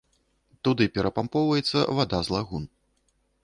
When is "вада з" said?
1.99-2.37